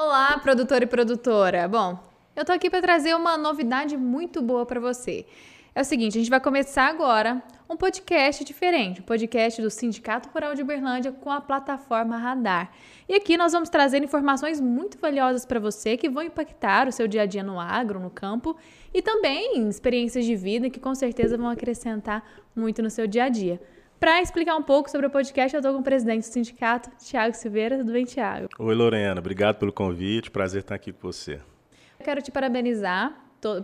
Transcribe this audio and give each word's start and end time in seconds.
Olá, 0.00 0.38
produtor 0.38 0.80
e 0.80 0.86
produtora. 0.86 1.66
Bom, 1.66 1.98
eu 2.36 2.44
tô 2.44 2.52
aqui 2.52 2.70
para 2.70 2.80
trazer 2.80 3.16
uma 3.16 3.36
novidade 3.36 3.96
muito 3.96 4.40
boa 4.40 4.64
para 4.64 4.78
você. 4.78 5.26
É 5.74 5.80
o 5.80 5.84
seguinte, 5.84 6.16
a 6.16 6.20
gente 6.20 6.30
vai 6.30 6.38
começar 6.38 6.86
agora 6.86 7.42
um 7.68 7.76
podcast 7.76 8.44
diferente, 8.44 9.00
um 9.00 9.04
podcast 9.04 9.60
do 9.60 9.68
Sindicato 9.68 10.28
Rural 10.28 10.54
de 10.54 10.62
Uberlândia 10.62 11.10
com 11.10 11.32
a 11.32 11.40
plataforma 11.40 12.16
Radar. 12.16 12.70
E 13.08 13.14
aqui 13.14 13.36
nós 13.36 13.50
vamos 13.50 13.70
trazer 13.70 14.00
informações 14.00 14.60
muito 14.60 14.96
valiosas 15.00 15.44
para 15.44 15.58
você 15.58 15.96
que 15.96 16.08
vão 16.08 16.22
impactar 16.22 16.86
o 16.86 16.92
seu 16.92 17.08
dia 17.08 17.22
a 17.22 17.26
dia 17.26 17.42
no 17.42 17.58
agro, 17.58 17.98
no 17.98 18.08
campo 18.08 18.56
e 18.94 19.02
também 19.02 19.68
experiências 19.68 20.24
de 20.24 20.36
vida 20.36 20.70
que 20.70 20.78
com 20.78 20.94
certeza 20.94 21.36
vão 21.36 21.48
acrescentar 21.48 22.22
muito 22.54 22.80
no 22.84 22.88
seu 22.88 23.08
dia 23.08 23.24
a 23.24 23.28
dia. 23.28 23.60
Para 24.00 24.22
explicar 24.22 24.54
um 24.54 24.62
pouco 24.62 24.88
sobre 24.88 25.08
o 25.08 25.10
podcast, 25.10 25.52
eu 25.52 25.58
estou 25.58 25.74
com 25.74 25.80
o 25.80 25.82
presidente 25.82 26.20
do 26.20 26.32
sindicato, 26.32 26.88
Tiago 27.04 27.34
Silveira. 27.34 27.78
Tudo 27.78 27.92
bem, 27.92 28.04
Tiago? 28.04 28.48
Oi, 28.56 28.74
Lorena. 28.74 29.18
Obrigado 29.18 29.56
pelo 29.56 29.72
convite. 29.72 30.30
Prazer 30.30 30.60
estar 30.60 30.76
aqui 30.76 30.92
com 30.92 31.10
você. 31.10 31.40
Eu 31.98 32.04
quero 32.04 32.22
te 32.22 32.30
parabenizar 32.30 33.12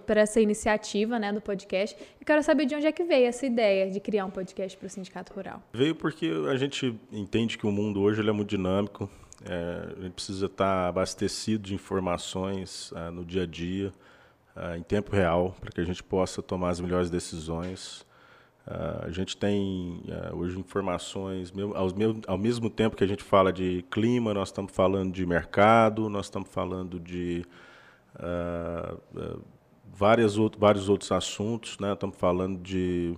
por 0.05 0.16
essa 0.16 0.41
iniciativa 0.41 1.20
né, 1.20 1.33
do 1.33 1.41
podcast. 1.41 1.97
Eu 2.20 2.27
quero 2.27 2.42
saber 2.42 2.66
de 2.66 2.75
onde 2.75 2.84
é 2.84 2.91
que 2.91 3.05
veio 3.05 3.28
essa 3.28 3.47
ideia 3.47 3.89
de 3.89 4.01
criar 4.01 4.25
um 4.25 4.30
podcast 4.30 4.77
para 4.77 4.87
o 4.87 4.91
Sindicato 4.91 5.33
Rural. 5.33 5.62
Veio 5.73 5.95
porque 5.95 6.28
a 6.51 6.56
gente 6.56 6.98
entende 7.12 7.56
que 7.56 7.64
o 7.66 7.70
mundo 7.70 8.01
hoje 8.01 8.28
é 8.28 8.33
muito 8.33 8.51
dinâmico. 8.51 9.09
É, 9.48 9.95
a 9.97 10.03
gente 10.03 10.14
precisa 10.14 10.47
estar 10.47 10.89
abastecido 10.89 11.62
de 11.62 11.75
informações 11.75 12.92
é, 12.97 13.09
no 13.11 13.25
dia 13.25 13.45
a 13.45 13.47
dia, 13.47 13.92
é, 14.56 14.78
em 14.78 14.83
tempo 14.83 15.14
real, 15.14 15.55
para 15.61 15.70
que 15.70 15.80
a 15.80 15.84
gente 15.84 16.03
possa 16.03 16.42
tomar 16.42 16.70
as 16.70 16.80
melhores 16.80 17.09
decisões. 17.09 18.05
Uh, 18.66 19.04
a 19.04 19.10
gente 19.10 19.36
tem 19.36 20.02
uh, 20.09 20.36
hoje 20.36 20.59
informações, 20.59 21.52
ao, 21.74 21.88
ao, 22.27 22.38
mesmo 22.38 22.70
tempo 22.70 22.96
que 22.96 23.05
a 23.05 23.06
gente 23.06 23.22
fala 23.22 23.52
de 23.52 23.84
clima, 23.91 24.33
nós 24.33 24.48
estamos 24.48 24.72
falando 24.72 25.12
de 25.12 25.27
mercado, 25.27 26.08
nós 26.08 26.27
estamos 26.27 26.48
falando 26.48 26.98
de 26.98 27.44
uh, 28.16 29.44
várias 29.94 30.39
outro, 30.39 30.58
vários 30.58 30.89
outros 30.89 31.12
assuntos, 31.12 31.78
né? 31.78 31.92
estamos 31.92 32.16
falando 32.16 32.58
de 32.58 33.14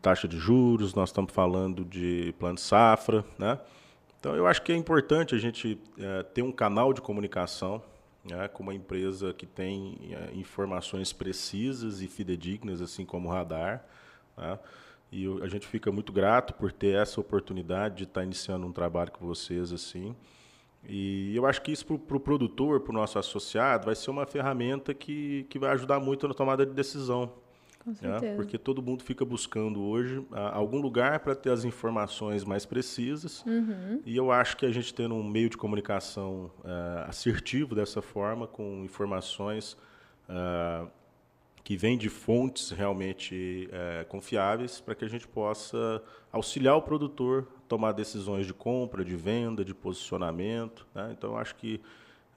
taxa 0.00 0.26
de 0.26 0.38
juros, 0.38 0.94
nós 0.94 1.10
estamos 1.10 1.34
falando 1.34 1.84
de 1.84 2.34
plano 2.38 2.54
de 2.54 2.62
safra. 2.62 3.22
Né? 3.38 3.58
Então, 4.18 4.34
eu 4.34 4.46
acho 4.46 4.62
que 4.62 4.72
é 4.72 4.76
importante 4.76 5.34
a 5.34 5.38
gente 5.38 5.78
eh, 5.98 6.22
ter 6.34 6.42
um 6.42 6.50
canal 6.50 6.92
de 6.92 7.00
comunicação 7.00 7.82
né, 8.24 8.48
com 8.48 8.64
uma 8.64 8.74
empresa 8.74 9.32
que 9.32 9.46
tem 9.46 9.96
informações 10.34 11.12
precisas 11.12 12.02
e 12.02 12.08
fidedignas, 12.08 12.80
assim 12.80 13.04
como 13.04 13.28
o 13.28 13.32
Radar. 13.32 13.84
Né? 14.38 14.58
E 15.10 15.26
a 15.42 15.48
gente 15.48 15.66
fica 15.66 15.90
muito 15.90 16.12
grato 16.12 16.54
por 16.54 16.70
ter 16.70 16.94
essa 16.94 17.20
oportunidade 17.20 17.96
de 17.96 18.04
estar 18.04 18.22
iniciando 18.22 18.66
um 18.66 18.72
trabalho 18.72 19.10
com 19.10 19.26
vocês 19.26 19.72
assim. 19.72 20.14
E 20.86 21.34
eu 21.34 21.46
acho 21.46 21.62
que 21.62 21.72
isso 21.72 21.84
para 21.86 21.96
o 21.96 21.98
pro 21.98 22.20
produtor, 22.20 22.80
para 22.80 22.90
o 22.90 22.94
nosso 22.94 23.18
associado, 23.18 23.86
vai 23.86 23.94
ser 23.94 24.10
uma 24.10 24.26
ferramenta 24.26 24.94
que, 24.94 25.46
que 25.48 25.58
vai 25.58 25.70
ajudar 25.72 25.98
muito 25.98 26.28
na 26.28 26.34
tomada 26.34 26.64
de 26.64 26.72
decisão. 26.72 27.32
Com 27.82 27.90
né? 27.90 27.96
certeza. 27.96 28.32
Né? 28.32 28.36
Porque 28.36 28.58
todo 28.58 28.82
mundo 28.82 29.02
fica 29.02 29.24
buscando 29.24 29.82
hoje 29.82 30.24
a, 30.30 30.56
algum 30.56 30.78
lugar 30.78 31.20
para 31.20 31.34
ter 31.34 31.50
as 31.50 31.64
informações 31.64 32.44
mais 32.44 32.66
precisas. 32.66 33.44
Uhum. 33.46 34.02
E 34.04 34.16
eu 34.16 34.30
acho 34.30 34.56
que 34.56 34.66
a 34.66 34.70
gente 34.70 34.92
tendo 34.92 35.14
um 35.14 35.24
meio 35.24 35.48
de 35.48 35.56
comunicação 35.56 36.50
uh, 36.58 37.08
assertivo 37.08 37.74
dessa 37.74 38.02
forma, 38.02 38.46
com 38.46 38.84
informações 38.84 39.76
uh, 40.28 40.88
que 41.68 41.76
vem 41.76 41.98
de 41.98 42.08
fontes 42.08 42.70
realmente 42.70 43.68
é, 43.70 44.02
confiáveis 44.08 44.80
para 44.80 44.94
que 44.94 45.04
a 45.04 45.08
gente 45.08 45.28
possa 45.28 46.02
auxiliar 46.32 46.74
o 46.76 46.80
produtor 46.80 47.46
a 47.58 47.68
tomar 47.68 47.92
decisões 47.92 48.46
de 48.46 48.54
compra, 48.54 49.04
de 49.04 49.14
venda, 49.14 49.62
de 49.62 49.74
posicionamento. 49.74 50.86
Né? 50.94 51.10
Então, 51.12 51.36
acho 51.36 51.54
que 51.56 51.78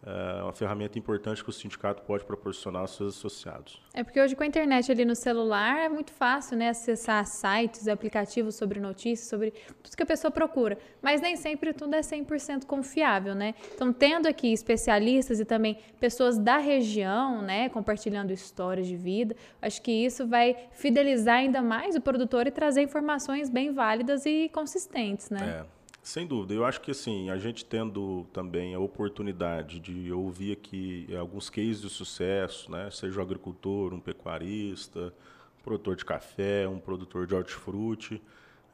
é 0.04 0.42
uma 0.42 0.54
ferramenta 0.54 0.98
importante 0.98 1.44
que 1.44 1.50
o 1.50 1.54
sindicato 1.54 2.02
pode 2.04 2.26
proporcionar 2.26 2.82
aos 2.82 2.96
seus 2.96 3.18
associados. 3.18 3.82
É 3.94 4.04
porque 4.04 4.20
hoje 4.20 4.36
com 4.36 4.44
a 4.44 4.48
internet 4.48 4.92
ali 4.92 5.06
no 5.06 5.16
celular 5.16 5.78
é 5.78 5.90
muito 5.90 6.12
fácil, 6.12 6.58
né, 6.58 6.70
acessar 6.70 7.26
sites, 7.26 7.88
aplicativos 7.88 8.56
sobre 8.56 8.80
notícias, 8.80 9.30
sobre 9.30 9.52
tudo 9.84 9.96
que 9.96 10.04
a 10.04 10.06
pessoa 10.06 10.32
procura, 10.32 10.78
mas 11.02 11.22
nem 11.22 11.36
sempre 11.36 11.72
tudo 11.74 11.96
é 11.96 12.02
100% 12.02 12.66
confiável, 12.66 13.36
né? 13.36 13.54
Então, 13.76 13.94
tendo 13.94 14.28
aqui 14.28 14.52
especialistas 14.52 15.40
e 15.40 15.46
também 15.46 15.78
pessoas 16.00 16.38
da 16.38 16.58
região, 16.58 17.42
né, 17.42 17.70
compartilhando 17.70 18.32
histórias 18.32 18.88
de 18.88 18.96
vida, 18.96 19.36
acho 19.62 19.82
que 19.82 19.92
isso 19.92 20.26
vai 20.28 20.56
fidelizar 20.72 21.36
ainda 21.38 21.62
mais 21.62 21.96
o 21.96 22.02
produtor 22.02 22.48
e 22.48 22.52
trazer 22.52 22.82
informações 22.82 23.50
bem 23.50 23.72
válidas 23.72 24.26
e 24.26 24.50
consistentes, 24.50 25.30
né? 25.30 25.64
É. 25.78 25.81
Sem 26.04 26.26
dúvida. 26.26 26.54
Eu 26.54 26.66
acho 26.66 26.82
que 26.82 26.92
assim, 26.92 27.30
a 27.30 27.38
gente 27.38 27.64
tendo 27.64 28.26
também 28.34 28.74
a 28.74 28.80
oportunidade 28.80 29.80
de 29.80 30.12
ouvir 30.12 30.54
aqui 30.54 31.08
alguns 31.16 31.50
cases 31.50 31.82
de 31.82 31.90
sucesso, 31.90 32.72
né? 32.72 32.90
seja 32.90 33.20
um 33.20 33.24
agricultor, 33.24 33.94
um 33.94 34.00
pecuarista, 34.00 35.14
um 35.60 35.64
produtor 35.64 35.96
de 35.96 36.04
café, 36.04 36.68
um 36.68 36.80
produtor 36.80 37.28
de 37.28 37.36
hortifruti, 37.36 38.16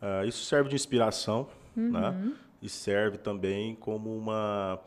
uh, 0.02 0.26
isso 0.26 0.46
serve 0.46 0.70
de 0.70 0.76
inspiração 0.76 1.50
uhum. 1.76 1.92
né? 1.92 2.34
e 2.62 2.70
serve 2.70 3.18
também 3.18 3.76
como 3.76 4.16
uma, 4.16 4.80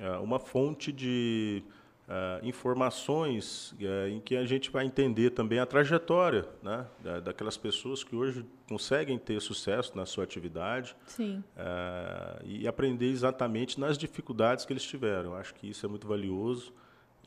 uh, 0.00 0.22
uma 0.22 0.38
fonte 0.38 0.90
de 0.90 1.62
uh, 2.12 2.46
informações 2.46 3.72
uh, 3.72 4.08
em 4.08 4.20
que 4.20 4.36
a 4.36 4.44
gente 4.44 4.70
vai 4.70 4.84
entender 4.84 5.30
também 5.30 5.58
a 5.58 5.66
trajetória 5.66 6.46
né, 6.62 6.86
da, 7.02 7.20
daquelas 7.20 7.56
pessoas 7.56 8.04
que 8.04 8.14
hoje 8.14 8.44
conseguem 8.68 9.18
ter 9.18 9.40
sucesso 9.40 9.96
na 9.96 10.04
sua 10.04 10.24
atividade 10.24 10.94
uh, 11.18 12.42
e 12.44 12.68
aprender 12.68 13.10
exatamente 13.10 13.80
nas 13.80 13.96
dificuldades 13.96 14.64
que 14.64 14.72
eles 14.72 14.84
tiveram. 14.84 15.32
Eu 15.32 15.36
acho 15.36 15.54
que 15.54 15.68
isso 15.68 15.84
é 15.86 15.88
muito 15.88 16.06
valioso 16.06 16.72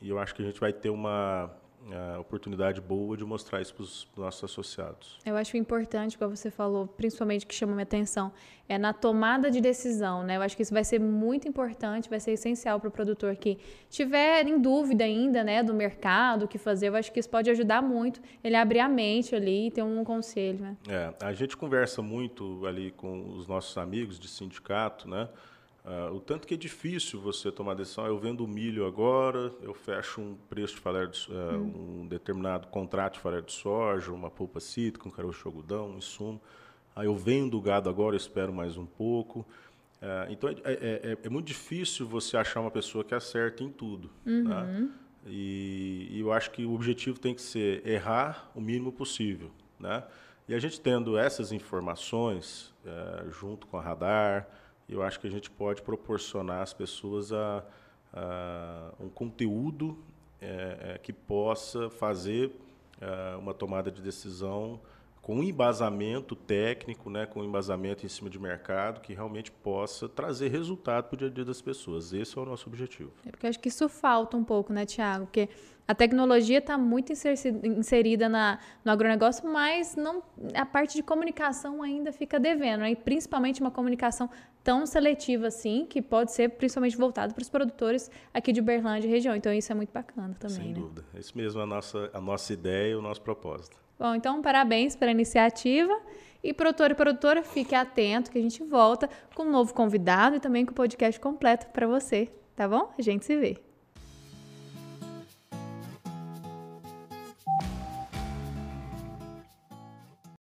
e 0.00 0.08
eu 0.08 0.18
acho 0.18 0.34
que 0.34 0.42
a 0.42 0.44
gente 0.44 0.60
vai 0.60 0.72
ter 0.72 0.90
uma, 0.90 1.50
a 1.92 2.18
oportunidade 2.18 2.80
boa 2.80 3.16
de 3.16 3.24
mostrar 3.24 3.60
isso 3.60 3.74
para 3.74 3.82
os 3.82 4.08
nossos 4.16 4.44
associados. 4.44 5.18
Eu 5.24 5.36
acho 5.36 5.56
importante, 5.56 6.18
como 6.18 6.36
você 6.36 6.50
falou, 6.50 6.86
principalmente 6.86 7.46
que 7.46 7.54
chama 7.54 7.72
minha 7.72 7.84
atenção, 7.84 8.32
é 8.68 8.76
na 8.76 8.92
tomada 8.92 9.50
de 9.50 9.60
decisão, 9.60 10.24
né? 10.24 10.36
Eu 10.36 10.42
acho 10.42 10.56
que 10.56 10.62
isso 10.62 10.74
vai 10.74 10.82
ser 10.82 10.98
muito 10.98 11.46
importante, 11.46 12.10
vai 12.10 12.18
ser 12.18 12.32
essencial 12.32 12.80
para 12.80 12.88
o 12.88 12.90
produtor 12.90 13.36
que 13.36 13.58
tiver 13.88 14.46
em 14.46 14.60
dúvida 14.60 15.04
ainda, 15.04 15.44
né, 15.44 15.62
do 15.62 15.72
mercado, 15.72 16.44
o 16.44 16.48
que 16.48 16.58
fazer. 16.58 16.88
Eu 16.88 16.96
acho 16.96 17.12
que 17.12 17.20
isso 17.20 17.30
pode 17.30 17.48
ajudar 17.50 17.80
muito 17.82 18.20
ele 18.42 18.56
abrir 18.56 18.80
a 18.80 18.88
mente 18.88 19.34
ali 19.34 19.68
e 19.68 19.70
ter 19.70 19.82
um 19.82 20.02
conselho, 20.02 20.60
né? 20.60 20.76
É, 20.88 21.14
a 21.24 21.32
gente 21.32 21.56
conversa 21.56 22.02
muito 22.02 22.66
ali 22.66 22.90
com 22.90 23.30
os 23.36 23.46
nossos 23.46 23.76
amigos 23.78 24.18
de 24.18 24.28
sindicato, 24.28 25.08
né? 25.08 25.28
Uh, 25.86 26.16
o 26.16 26.20
tanto 26.20 26.48
que 26.48 26.54
é 26.54 26.56
difícil 26.56 27.20
você 27.20 27.52
tomar 27.52 27.74
decisão. 27.74 28.04
Eu 28.06 28.18
vendo 28.18 28.46
milho 28.48 28.84
agora, 28.84 29.52
eu 29.62 29.72
fecho 29.72 30.20
um 30.20 30.36
preço 30.48 30.74
de 30.74 30.80
farelo 30.80 31.12
de, 31.12 31.30
uh, 31.30 31.54
hum. 31.54 32.00
um 32.00 32.08
determinado 32.08 32.66
contrato 32.66 33.14
de 33.14 33.20
farelo 33.20 33.44
de 33.44 33.52
soja, 33.52 34.12
uma 34.12 34.28
polpa 34.28 34.58
cítrica, 34.58 35.06
um 35.06 35.12
caroço 35.12 35.38
de 35.42 35.46
algodão, 35.46 35.90
um 35.90 35.98
insumo. 35.98 36.42
Aí 36.94 37.06
eu 37.06 37.14
vendo 37.14 37.56
o 37.56 37.60
gado 37.60 37.88
agora, 37.88 38.16
espero 38.16 38.52
mais 38.52 38.76
um 38.76 38.84
pouco. 38.84 39.46
Uh, 40.02 40.26
então 40.28 40.50
é, 40.50 40.54
é, 40.64 40.74
é, 40.74 41.18
é, 41.22 41.28
muito 41.28 41.46
difícil 41.46 42.04
você 42.04 42.36
achar 42.36 42.60
uma 42.60 42.70
pessoa 42.70 43.04
que 43.04 43.14
acerta 43.14 43.62
em 43.62 43.70
tudo. 43.70 44.10
Uhum. 44.26 44.44
Tá? 44.48 44.66
E, 45.24 46.08
e, 46.10 46.20
eu 46.20 46.32
acho 46.32 46.50
que 46.50 46.64
o 46.64 46.74
objetivo 46.74 47.18
tem 47.20 47.32
que 47.32 47.42
ser 47.42 47.86
errar 47.86 48.50
o 48.56 48.60
mínimo 48.60 48.90
possível. 48.90 49.52
Né? 49.78 50.02
E 50.48 50.54
a 50.54 50.58
gente 50.58 50.80
tendo 50.80 51.16
essas 51.16 51.52
informações 51.52 52.72
eh, 52.84 53.24
junto 53.30 53.66
com 53.66 53.76
a 53.76 53.82
radar, 53.82 54.48
eu 54.88 55.02
acho 55.02 55.18
que 55.20 55.26
a 55.26 55.30
gente 55.30 55.50
pode 55.50 55.82
proporcionar 55.82 56.62
às 56.62 56.72
pessoas 56.72 57.32
a, 57.32 57.64
a 58.12 58.92
um 59.00 59.08
conteúdo 59.08 59.98
é, 60.40 60.94
é, 60.94 60.98
que 60.98 61.12
possa 61.12 61.90
fazer 61.90 62.52
é, 63.00 63.36
uma 63.36 63.52
tomada 63.52 63.90
de 63.90 64.00
decisão 64.00 64.80
com 65.26 65.42
embasamento 65.42 66.36
técnico, 66.36 67.10
né, 67.10 67.26
com 67.26 67.42
embasamento 67.42 68.06
em 68.06 68.08
cima 68.08 68.30
de 68.30 68.38
mercado, 68.38 69.00
que 69.00 69.12
realmente 69.12 69.50
possa 69.50 70.08
trazer 70.08 70.46
resultado 70.52 71.08
para 71.08 71.16
o 71.16 71.18
dia 71.18 71.26
a 71.26 71.30
dia 71.32 71.44
das 71.44 71.60
pessoas. 71.60 72.12
Esse 72.12 72.38
é 72.38 72.40
o 72.40 72.44
nosso 72.44 72.68
objetivo. 72.68 73.10
É 73.26 73.32
porque 73.32 73.48
acho 73.48 73.58
que 73.58 73.66
isso 73.66 73.88
falta 73.88 74.36
um 74.36 74.44
pouco, 74.44 74.72
né, 74.72 74.86
Tiago? 74.86 75.26
Porque 75.26 75.48
a 75.88 75.96
tecnologia 75.96 76.58
está 76.58 76.78
muito 76.78 77.12
inserida 77.12 78.28
na, 78.28 78.60
no 78.84 78.92
agronegócio, 78.92 79.50
mas 79.50 79.96
não, 79.96 80.22
a 80.54 80.64
parte 80.64 80.94
de 80.94 81.02
comunicação 81.02 81.82
ainda 81.82 82.12
fica 82.12 82.38
devendo, 82.38 82.82
né? 82.82 82.92
e 82.92 82.96
principalmente 82.96 83.60
uma 83.60 83.72
comunicação 83.72 84.30
tão 84.62 84.86
seletiva 84.86 85.48
assim, 85.48 85.86
que 85.90 86.00
pode 86.00 86.30
ser 86.30 86.50
principalmente 86.50 86.96
voltada 86.96 87.34
para 87.34 87.42
os 87.42 87.48
produtores 87.48 88.12
aqui 88.32 88.52
de 88.52 88.60
Uberlândia 88.60 89.08
e 89.08 89.10
região. 89.10 89.34
Então 89.34 89.52
isso 89.52 89.72
é 89.72 89.74
muito 89.74 89.92
bacana 89.92 90.36
também. 90.38 90.56
Sem 90.56 90.68
né? 90.68 90.74
dúvida. 90.74 91.04
É 91.12 91.18
isso 91.18 91.36
mesmo 91.36 91.60
a 91.60 91.66
nossa, 91.66 92.10
a 92.14 92.20
nossa 92.20 92.52
ideia 92.52 92.92
e 92.92 92.94
o 92.94 93.02
nosso 93.02 93.22
propósito. 93.22 93.85
Bom, 93.98 94.14
então 94.14 94.42
parabéns 94.42 94.94
pela 94.94 95.10
iniciativa. 95.10 95.94
E 96.42 96.52
produtor 96.52 96.90
e 96.90 96.94
produtora, 96.94 97.42
fique 97.42 97.74
atento 97.74 98.30
que 98.30 98.38
a 98.38 98.42
gente 98.42 98.62
volta 98.62 99.10
com 99.34 99.44
um 99.44 99.50
novo 99.50 99.74
convidado 99.74 100.36
e 100.36 100.40
também 100.40 100.64
com 100.64 100.70
o 100.72 100.74
podcast 100.74 101.18
completo 101.20 101.66
para 101.68 101.88
você, 101.88 102.30
tá 102.54 102.68
bom? 102.68 102.92
A 102.96 103.02
gente 103.02 103.24
se 103.24 103.36
vê. 103.36 103.65